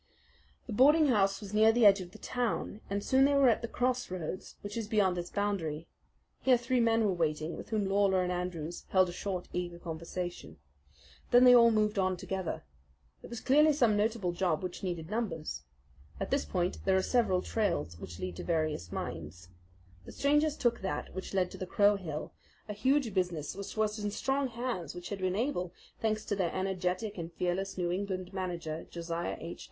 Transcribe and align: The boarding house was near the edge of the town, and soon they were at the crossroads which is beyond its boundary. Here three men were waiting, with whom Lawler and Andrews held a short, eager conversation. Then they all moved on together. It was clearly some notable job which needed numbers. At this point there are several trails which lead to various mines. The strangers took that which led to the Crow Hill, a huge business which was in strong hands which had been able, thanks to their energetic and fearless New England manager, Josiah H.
The 0.65 0.73
boarding 0.73 1.09
house 1.09 1.41
was 1.41 1.53
near 1.53 1.71
the 1.71 1.85
edge 1.85 2.01
of 2.01 2.09
the 2.09 2.17
town, 2.17 2.81
and 2.89 3.03
soon 3.03 3.23
they 3.23 3.35
were 3.35 3.49
at 3.49 3.61
the 3.61 3.67
crossroads 3.67 4.55
which 4.61 4.75
is 4.75 4.87
beyond 4.87 5.15
its 5.19 5.29
boundary. 5.29 5.85
Here 6.41 6.57
three 6.57 6.79
men 6.79 7.05
were 7.05 7.13
waiting, 7.13 7.55
with 7.55 7.69
whom 7.69 7.85
Lawler 7.85 8.23
and 8.23 8.31
Andrews 8.31 8.87
held 8.89 9.09
a 9.09 9.13
short, 9.13 9.47
eager 9.53 9.77
conversation. 9.77 10.57
Then 11.29 11.43
they 11.43 11.53
all 11.53 11.69
moved 11.69 11.99
on 11.99 12.17
together. 12.17 12.63
It 13.21 13.29
was 13.29 13.39
clearly 13.41 13.73
some 13.73 13.95
notable 13.95 14.31
job 14.31 14.63
which 14.63 14.81
needed 14.81 15.11
numbers. 15.11 15.65
At 16.19 16.31
this 16.31 16.45
point 16.45 16.79
there 16.83 16.97
are 16.97 17.03
several 17.03 17.43
trails 17.43 17.99
which 17.99 18.17
lead 18.17 18.35
to 18.37 18.43
various 18.43 18.91
mines. 18.91 19.49
The 20.05 20.11
strangers 20.11 20.57
took 20.57 20.81
that 20.81 21.13
which 21.13 21.35
led 21.35 21.51
to 21.51 21.59
the 21.59 21.67
Crow 21.67 21.95
Hill, 21.95 22.33
a 22.67 22.73
huge 22.73 23.13
business 23.13 23.55
which 23.55 23.77
was 23.77 23.99
in 24.03 24.09
strong 24.09 24.47
hands 24.47 24.95
which 24.95 25.09
had 25.09 25.19
been 25.19 25.35
able, 25.35 25.73
thanks 25.99 26.25
to 26.25 26.35
their 26.35 26.51
energetic 26.55 27.19
and 27.19 27.31
fearless 27.31 27.77
New 27.77 27.91
England 27.91 28.33
manager, 28.33 28.87
Josiah 28.89 29.37
H. 29.39 29.59